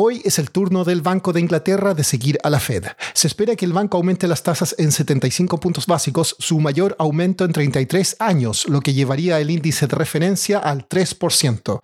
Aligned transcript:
Hoy 0.00 0.22
es 0.24 0.38
el 0.38 0.52
turno 0.52 0.84
del 0.84 1.02
Banco 1.02 1.32
de 1.32 1.40
Inglaterra 1.40 1.92
de 1.92 2.04
seguir 2.04 2.38
a 2.44 2.50
la 2.50 2.60
Fed. 2.60 2.84
Se 3.14 3.26
espera 3.26 3.56
que 3.56 3.64
el 3.64 3.72
banco 3.72 3.96
aumente 3.96 4.28
las 4.28 4.44
tasas 4.44 4.76
en 4.78 4.92
75 4.92 5.58
puntos 5.58 5.88
básicos, 5.88 6.36
su 6.38 6.60
mayor 6.60 6.94
aumento 7.00 7.44
en 7.44 7.52
33 7.52 8.14
años, 8.20 8.68
lo 8.68 8.80
que 8.80 8.92
llevaría 8.92 9.40
el 9.40 9.50
índice 9.50 9.88
de 9.88 9.96
referencia 9.96 10.60
al 10.60 10.88
3%. 10.88 11.80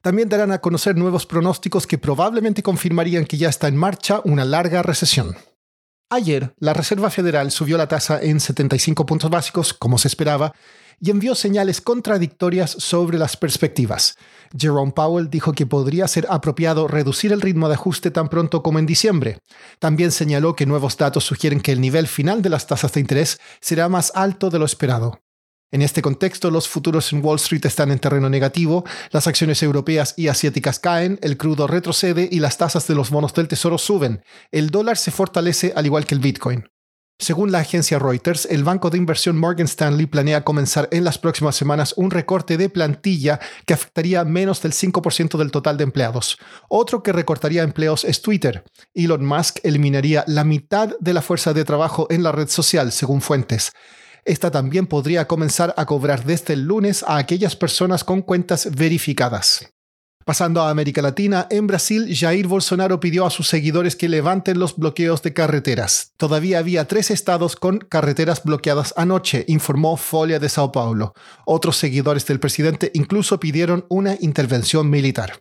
También 0.00 0.28
darán 0.28 0.52
a 0.52 0.60
conocer 0.60 0.94
nuevos 0.94 1.26
pronósticos 1.26 1.88
que 1.88 1.98
probablemente 1.98 2.62
confirmarían 2.62 3.24
que 3.24 3.36
ya 3.36 3.48
está 3.48 3.66
en 3.66 3.76
marcha 3.76 4.20
una 4.22 4.44
larga 4.44 4.84
recesión. 4.84 5.36
Ayer, 6.08 6.54
la 6.60 6.72
Reserva 6.72 7.10
Federal 7.10 7.50
subió 7.50 7.76
la 7.76 7.88
tasa 7.88 8.22
en 8.22 8.38
75 8.38 9.04
puntos 9.06 9.28
básicos, 9.28 9.74
como 9.74 9.98
se 9.98 10.06
esperaba, 10.06 10.54
y 11.00 11.10
envió 11.10 11.34
señales 11.34 11.80
contradictorias 11.80 12.70
sobre 12.70 13.18
las 13.18 13.36
perspectivas. 13.36 14.16
Jerome 14.56 14.92
Powell 14.92 15.30
dijo 15.30 15.52
que 15.52 15.66
podría 15.66 16.08
ser 16.08 16.26
apropiado 16.30 16.88
reducir 16.88 17.32
el 17.32 17.40
ritmo 17.40 17.68
de 17.68 17.74
ajuste 17.74 18.10
tan 18.10 18.28
pronto 18.28 18.62
como 18.62 18.78
en 18.78 18.86
diciembre. 18.86 19.38
También 19.78 20.12
señaló 20.12 20.54
que 20.54 20.66
nuevos 20.66 20.96
datos 20.96 21.24
sugieren 21.24 21.60
que 21.60 21.72
el 21.72 21.80
nivel 21.80 22.06
final 22.06 22.42
de 22.42 22.50
las 22.50 22.66
tasas 22.66 22.92
de 22.92 23.00
interés 23.00 23.38
será 23.60 23.88
más 23.88 24.12
alto 24.14 24.50
de 24.50 24.58
lo 24.58 24.64
esperado. 24.64 25.20
En 25.72 25.82
este 25.82 26.00
contexto, 26.00 26.50
los 26.50 26.68
futuros 26.68 27.12
en 27.12 27.24
Wall 27.24 27.36
Street 27.36 27.66
están 27.66 27.90
en 27.90 27.98
terreno 27.98 28.30
negativo, 28.30 28.84
las 29.10 29.26
acciones 29.26 29.62
europeas 29.62 30.14
y 30.16 30.28
asiáticas 30.28 30.78
caen, 30.78 31.18
el 31.22 31.36
crudo 31.36 31.66
retrocede 31.66 32.28
y 32.30 32.38
las 32.38 32.56
tasas 32.56 32.86
de 32.86 32.94
los 32.94 33.10
bonos 33.10 33.34
del 33.34 33.48
tesoro 33.48 33.76
suben. 33.76 34.22
El 34.52 34.70
dólar 34.70 34.96
se 34.96 35.10
fortalece 35.10 35.72
al 35.74 35.86
igual 35.86 36.06
que 36.06 36.14
el 36.14 36.20
Bitcoin. 36.20 36.68
Según 37.18 37.50
la 37.50 37.60
agencia 37.60 37.98
Reuters, 37.98 38.46
el 38.50 38.62
banco 38.62 38.90
de 38.90 38.98
inversión 38.98 39.38
Morgan 39.38 39.64
Stanley 39.64 40.04
planea 40.04 40.44
comenzar 40.44 40.86
en 40.92 41.02
las 41.02 41.16
próximas 41.16 41.56
semanas 41.56 41.94
un 41.96 42.10
recorte 42.10 42.58
de 42.58 42.68
plantilla 42.68 43.40
que 43.64 43.72
afectaría 43.72 44.22
menos 44.24 44.60
del 44.60 44.72
5% 44.72 45.38
del 45.38 45.50
total 45.50 45.78
de 45.78 45.84
empleados. 45.84 46.38
Otro 46.68 47.02
que 47.02 47.12
recortaría 47.12 47.62
empleos 47.62 48.04
es 48.04 48.20
Twitter. 48.20 48.64
Elon 48.94 49.24
Musk 49.24 49.60
eliminaría 49.62 50.24
la 50.26 50.44
mitad 50.44 50.90
de 51.00 51.14
la 51.14 51.22
fuerza 51.22 51.54
de 51.54 51.64
trabajo 51.64 52.06
en 52.10 52.22
la 52.22 52.32
red 52.32 52.48
social, 52.48 52.92
según 52.92 53.22
fuentes. 53.22 53.72
Esta 54.26 54.50
también 54.50 54.86
podría 54.86 55.26
comenzar 55.26 55.72
a 55.78 55.86
cobrar 55.86 56.24
desde 56.24 56.52
el 56.52 56.64
lunes 56.64 57.02
a 57.02 57.16
aquellas 57.16 57.56
personas 57.56 58.04
con 58.04 58.20
cuentas 58.20 58.68
verificadas. 58.74 59.75
Pasando 60.26 60.60
a 60.60 60.70
América 60.70 61.02
Latina, 61.02 61.46
en 61.50 61.68
Brasil, 61.68 62.12
Jair 62.12 62.48
Bolsonaro 62.48 62.98
pidió 62.98 63.26
a 63.26 63.30
sus 63.30 63.46
seguidores 63.46 63.94
que 63.94 64.08
levanten 64.08 64.58
los 64.58 64.74
bloqueos 64.74 65.22
de 65.22 65.32
carreteras. 65.32 66.14
Todavía 66.16 66.58
había 66.58 66.88
tres 66.88 67.12
estados 67.12 67.54
con 67.54 67.78
carreteras 67.78 68.42
bloqueadas 68.42 68.92
anoche, 68.96 69.44
informó 69.46 69.96
Folia 69.96 70.40
de 70.40 70.48
Sao 70.48 70.72
Paulo. 70.72 71.14
Otros 71.44 71.76
seguidores 71.76 72.26
del 72.26 72.40
presidente 72.40 72.90
incluso 72.92 73.38
pidieron 73.38 73.86
una 73.88 74.16
intervención 74.18 74.90
militar. 74.90 75.38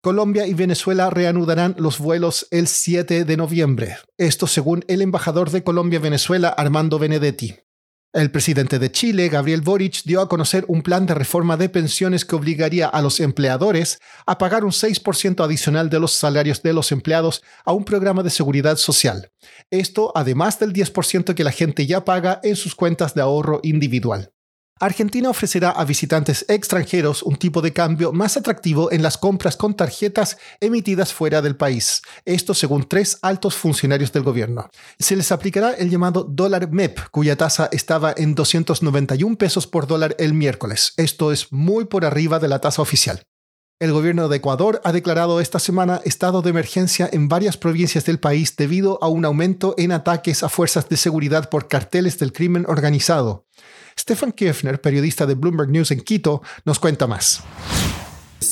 Colombia 0.00 0.46
y 0.46 0.54
Venezuela 0.54 1.10
reanudarán 1.10 1.74
los 1.76 1.98
vuelos 1.98 2.46
el 2.52 2.68
7 2.68 3.24
de 3.24 3.36
noviembre. 3.36 3.96
Esto 4.18 4.46
según 4.46 4.84
el 4.86 5.02
embajador 5.02 5.50
de 5.50 5.64
Colombia-Venezuela, 5.64 6.50
Armando 6.50 7.00
Benedetti. 7.00 7.56
El 8.14 8.30
presidente 8.30 8.78
de 8.78 8.90
Chile, 8.90 9.28
Gabriel 9.28 9.60
Boric, 9.60 10.02
dio 10.04 10.22
a 10.22 10.30
conocer 10.30 10.64
un 10.68 10.80
plan 10.80 11.04
de 11.04 11.12
reforma 11.12 11.58
de 11.58 11.68
pensiones 11.68 12.24
que 12.24 12.36
obligaría 12.36 12.88
a 12.88 13.02
los 13.02 13.20
empleadores 13.20 13.98
a 14.24 14.38
pagar 14.38 14.64
un 14.64 14.70
6% 14.70 15.44
adicional 15.44 15.90
de 15.90 16.00
los 16.00 16.12
salarios 16.14 16.62
de 16.62 16.72
los 16.72 16.90
empleados 16.90 17.42
a 17.66 17.72
un 17.74 17.84
programa 17.84 18.22
de 18.22 18.30
seguridad 18.30 18.78
social. 18.78 19.30
Esto 19.70 20.10
además 20.14 20.58
del 20.58 20.72
10% 20.72 21.34
que 21.34 21.44
la 21.44 21.52
gente 21.52 21.86
ya 21.86 22.06
paga 22.06 22.40
en 22.42 22.56
sus 22.56 22.74
cuentas 22.74 23.12
de 23.12 23.20
ahorro 23.20 23.60
individual. 23.62 24.32
Argentina 24.80 25.30
ofrecerá 25.30 25.70
a 25.70 25.84
visitantes 25.84 26.44
extranjeros 26.48 27.22
un 27.22 27.36
tipo 27.36 27.62
de 27.62 27.72
cambio 27.72 28.12
más 28.12 28.36
atractivo 28.36 28.92
en 28.92 29.02
las 29.02 29.18
compras 29.18 29.56
con 29.56 29.74
tarjetas 29.74 30.38
emitidas 30.60 31.12
fuera 31.12 31.42
del 31.42 31.56
país. 31.56 32.02
Esto 32.24 32.54
según 32.54 32.88
tres 32.88 33.18
altos 33.22 33.56
funcionarios 33.56 34.12
del 34.12 34.22
gobierno. 34.22 34.68
Se 34.98 35.16
les 35.16 35.32
aplicará 35.32 35.72
el 35.72 35.90
llamado 35.90 36.22
dólar 36.24 36.70
MEP, 36.70 36.98
cuya 37.10 37.36
tasa 37.36 37.68
estaba 37.72 38.14
en 38.16 38.34
291 38.34 39.36
pesos 39.36 39.66
por 39.66 39.86
dólar 39.86 40.14
el 40.18 40.34
miércoles. 40.34 40.92
Esto 40.96 41.32
es 41.32 41.52
muy 41.52 41.86
por 41.86 42.04
arriba 42.04 42.38
de 42.38 42.48
la 42.48 42.60
tasa 42.60 42.82
oficial. 42.82 43.22
El 43.80 43.92
gobierno 43.92 44.28
de 44.28 44.38
Ecuador 44.38 44.80
ha 44.82 44.90
declarado 44.90 45.40
esta 45.40 45.60
semana 45.60 46.00
estado 46.04 46.42
de 46.42 46.50
emergencia 46.50 47.08
en 47.12 47.28
varias 47.28 47.56
provincias 47.56 48.04
del 48.04 48.18
país 48.18 48.56
debido 48.56 48.98
a 49.04 49.06
un 49.06 49.24
aumento 49.24 49.76
en 49.78 49.92
ataques 49.92 50.42
a 50.42 50.48
fuerzas 50.48 50.88
de 50.88 50.96
seguridad 50.96 51.48
por 51.48 51.68
carteles 51.68 52.18
del 52.18 52.32
crimen 52.32 52.64
organizado. 52.66 53.46
Stefan 53.96 54.32
Kiefner, 54.32 54.80
periodista 54.80 55.26
de 55.26 55.34
Bloomberg 55.34 55.70
News 55.70 55.92
en 55.92 56.00
Quito, 56.00 56.42
nos 56.64 56.80
cuenta 56.80 57.06
más. 57.06 57.44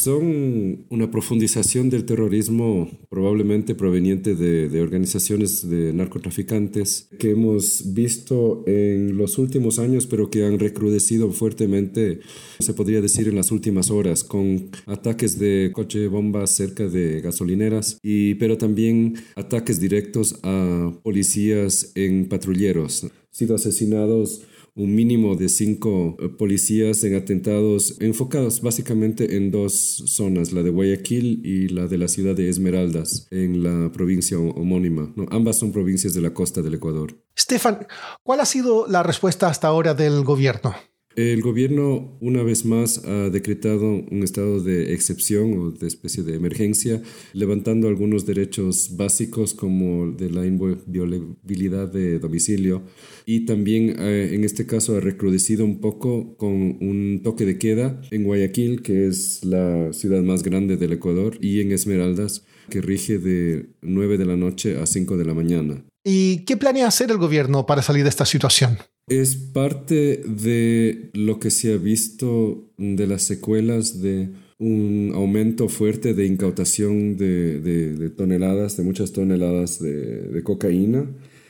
Son 0.07 0.87
una 0.89 1.11
profundización 1.11 1.91
del 1.91 2.05
terrorismo 2.05 2.89
probablemente 3.09 3.75
proveniente 3.75 4.37
de, 4.37 4.81
organizaciones 4.81 5.69
de 5.69 5.93
narcotraficantes 5.93 7.09
que 7.19 7.33
hemos 7.33 7.93
visto 7.93 8.63
en 8.69 9.17
los 9.17 9.37
últimos 9.37 9.81
años, 9.81 10.07
pero 10.07 10.31
que 10.31 10.45
han 10.45 10.61
recrudecido 10.61 11.33
fuertemente, 11.33 12.21
se 12.61 12.73
podría 12.73 13.01
decir, 13.01 13.27
en 13.27 13.35
las 13.35 13.51
últimas 13.51 13.91
horas, 13.91 14.23
con 14.23 14.71
ataques 14.87 15.41
de 15.41 15.73
coche 15.75 16.07
bombas 16.07 16.51
cerca 16.51 16.87
de 16.87 17.21
gasolineras, 17.21 17.99
y, 18.01 18.37
pero 18.37 18.57
también 18.57 19.17
ataques 19.35 19.81
directos 19.81 20.39
a 20.45 20.93
policías 21.03 21.91
en 21.97 22.29
patrulleros. 22.29 23.09
Sido 23.33 23.57
asesinados 23.57 24.47
un 24.77 24.95
mínimo 24.95 25.37
de 25.37 25.49
cinco 25.49 26.17
eh, 26.21 26.29
policías 26.29 27.03
en 27.03 27.17
atentados 27.17 27.97
enfocados 28.01 28.61
básicamente 28.61 29.37
en 29.37 29.51
dos 29.51 30.05
zonas, 30.07 30.53
la 30.53 30.63
de 30.63 30.71
Guayaquil 30.71 31.41
y 31.45 31.69
la 31.69 31.87
de 31.87 31.99
la 31.99 32.09
ciudad 32.09 32.37
de 32.37 32.49
Esmeraldas, 32.49 33.27
en 33.31 33.63
la 33.63 33.91
provincia 33.91 34.39
homónima. 34.39 35.13
ambas 35.31 35.59
son 35.59 35.73
provincias 35.73 36.13
de 36.15 36.21
la 36.21 36.35
costa 36.35 36.61
del 36.61 36.75
Ecuador. 36.75 37.17
Stefan, 37.39 37.87
¿cuál 38.23 38.41
ha 38.41 38.47
sido 38.47 38.87
la 38.87 39.03
respuesta 39.03 39.49
hasta 39.49 39.69
ahora 39.69 39.95
del 39.95 40.23
gobierno? 40.25 40.75
El 41.17 41.41
gobierno 41.41 42.15
una 42.21 42.43
vez 42.43 42.67
más 42.67 43.03
ha 43.07 43.31
decretado 43.31 44.05
un 44.11 44.23
estado 44.23 44.63
de 44.63 44.93
excepción 44.93 45.59
o 45.59 45.71
de 45.71 45.87
especie 45.87 46.23
de 46.23 46.35
emergencia, 46.35 47.01
levantando 47.33 47.89
algunos 47.89 48.27
derechos 48.27 48.99
básicos 48.99 49.55
como 49.55 50.13
de 50.13 50.29
la 50.29 50.45
inviolabilidad 50.45 51.91
de 51.91 52.19
domicilio 52.19 52.83
y 53.25 53.47
también 53.47 53.97
eh, 53.99 54.33
en 54.35 54.45
este 54.45 54.67
caso 54.67 54.95
ha 54.95 55.01
recrudecido 55.01 55.65
un 55.65 55.81
poco 55.81 56.37
con 56.37 56.53
un 56.53 57.23
toque 57.25 57.47
de 57.47 57.57
queda 57.57 57.99
en 58.11 58.25
Guayaquil, 58.25 58.83
que 58.83 59.07
es 59.07 59.43
la 59.43 59.95
ciudad 59.95 60.23
más 60.23 60.43
grande 60.43 60.77
del 60.77 60.93
Ecuador, 60.93 61.39
y 61.41 61.63
en 61.63 61.73
Esmeraldas, 61.73 62.45
que 62.69 62.83
rige 62.83 63.19
de 63.19 63.71
9 63.81 64.19
de 64.19 64.27
la 64.27 64.37
noche 64.37 64.79
a 64.79 64.85
5 64.85 65.17
de 65.17 65.25
la 65.25 65.33
mañana. 65.33 65.83
¿Y 66.05 66.45
qué 66.45 66.59
planea 66.59 66.87
hacer 66.87 67.11
el 67.11 67.17
gobierno 67.17 67.65
para 67.65 67.81
salir 67.81 68.03
de 68.03 68.11
esta 68.11 68.27
situación? 68.27 68.77
Es 69.09 69.37
parte 69.37 70.21
de 70.27 71.11
lo 71.13 71.39
que 71.39 71.51
se 71.51 71.73
ha 71.73 71.77
visto 71.77 72.73
de 72.77 73.07
las 73.07 73.23
secuelas 73.23 74.03
de 74.03 74.31
un 74.59 75.13
aumento 75.15 75.69
fuerte 75.69 76.13
de 76.13 76.27
incautación 76.27 77.17
de, 77.17 78.11
toneladas, 78.17 78.77
de 78.77 78.83
muchas 78.83 79.13
toneladas 79.13 79.79
de, 79.79 80.41
cocaína, 80.43 81.07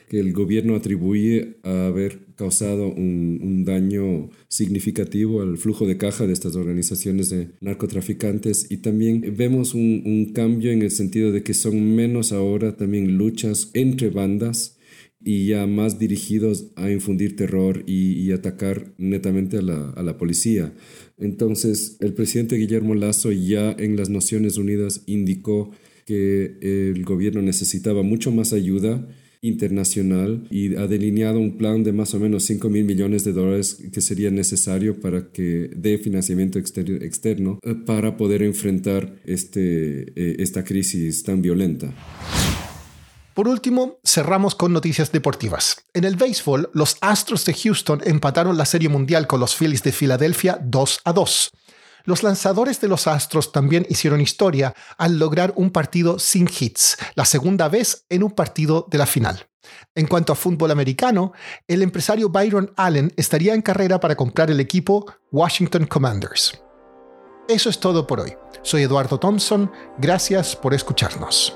que 0.07 0.19
el 0.19 0.33
gobierno 0.33 0.75
atribuye 0.75 1.57
a 1.63 1.87
haber 1.87 2.27
causado 2.35 2.93
un, 2.93 3.65
daño 3.65 4.29
significativo 4.49 5.41
al 5.41 5.57
flujo 5.57 5.87
de 5.87 5.97
caja 5.97 6.27
de 6.27 6.33
estas 6.33 6.55
organizaciones 6.55 7.31
de 7.31 7.49
narcotraficantes. 7.61 8.67
Y 8.69 8.77
también 8.77 9.33
vemos 9.35 9.73
un, 9.73 10.31
cambio 10.31 10.71
en 10.71 10.83
el 10.83 10.91
sentido 10.91 11.31
de 11.31 11.41
que 11.41 11.55
son 11.55 11.95
menos 11.95 12.33
ahora 12.33 12.77
también 12.77 13.17
luchas 13.17 13.71
entre 13.73 14.11
bandas 14.11 14.76
y 15.27 15.47
ya 15.47 15.67
más 15.67 15.99
dirigidos 15.99 16.67
a 16.77 16.89
infundir 16.89 17.35
terror 17.35 17.83
y, 17.85 18.31
atacar 18.31 18.93
netamente 18.97 19.57
a 19.57 19.61
la, 19.61 19.89
a 19.89 20.01
la, 20.01 20.17
policía. 20.17 20.73
Entonces, 21.17 21.97
el 21.99 22.13
presidente 22.13 22.55
Guillermo 22.55 22.95
Lazo 22.95 23.33
ya 23.33 23.73
en 23.77 23.97
las 23.97 24.09
Naciones 24.09 24.57
Unidas 24.57 25.01
indicó 25.05 25.71
que 26.05 26.55
el 26.61 27.03
gobierno 27.03 27.41
necesitaba 27.41 28.03
mucho 28.03 28.31
más 28.31 28.53
ayuda 28.53 29.05
internacional 29.41 30.47
y 30.49 30.75
ha 30.75 30.87
delineado 30.87 31.39
un 31.41 31.57
plan 31.57 31.83
de 31.83 31.91
más 31.91 32.13
o 32.13 32.19
menos 32.21 32.43
5 32.43 32.69
mil 32.69 32.85
millones 32.85 33.25
de 33.25 33.33
dólares 33.33 33.83
que 33.91 33.99
sería 33.99 34.31
necesario 34.31 35.01
para 35.01 35.29
que 35.33 35.69
dé 35.75 35.97
financiamiento 35.97 36.57
externo 36.57 37.59
eh, 37.63 37.75
para 37.85 38.15
poder 38.15 38.43
enfrentar 38.43 39.19
este, 39.25 40.03
eh, 40.15 40.37
esta 40.39 40.63
crisis 40.63 41.23
tan 41.23 41.41
violenta. 41.41 41.93
Por 43.37 43.47
último, 43.47 43.99
cerramos 44.03 44.55
con 44.55 44.73
noticias 44.73 45.11
deportivas. 45.11 45.83
En 45.93 46.05
el 46.05 46.15
béisbol, 46.15 46.71
los 46.73 46.97
Astros 47.01 47.45
de 47.45 47.53
Houston 47.53 48.01
empataron 48.03 48.57
la 48.57 48.65
Serie 48.65 48.89
Mundial 48.89 49.27
con 49.27 49.39
los 49.39 49.55
Phillies 49.55 49.83
de 49.83 49.91
Filadelfia 49.91 50.57
2 50.59 51.01
a 51.05 51.13
2. 51.13 51.51
los 52.05 52.23
lanzadores 52.23 52.81
de 52.81 52.87
los 52.87 53.05
Astros 53.05 53.51
también 53.51 53.85
hicieron 53.89 54.21
historia 54.21 54.73
al 54.97 55.19
lograr 55.19 55.53
un 55.55 55.69
partido 55.69 56.17
sin 56.17 56.49
hits, 56.49 56.97
la 57.13 57.25
segunda 57.25 57.69
vez 57.69 58.05
en 58.09 58.23
un 58.23 58.31
partido 58.31 58.87
de 58.89 58.97
la 58.97 59.05
final. 59.05 59.45
En 59.93 60.07
cuanto 60.07 60.33
a 60.33 60.35
fútbol 60.35 60.71
americano, 60.71 61.33
el 61.67 61.83
empresario 61.83 62.29
Byron 62.29 62.73
Allen 62.75 63.13
estaría 63.17 63.53
en 63.53 63.61
carrera 63.61 63.99
para 63.99 64.15
comprar 64.15 64.49
el 64.49 64.59
equipo 64.59 65.05
Washington 65.31 65.85
Commanders. 65.85 66.59
Eso 67.47 67.69
es 67.69 67.79
todo 67.79 68.07
por 68.07 68.19
hoy. 68.19 68.33
Soy 68.63 68.81
Eduardo 68.81 69.19
Thompson, 69.19 69.71
gracias 69.99 70.55
por 70.55 70.73
escucharnos. 70.73 71.55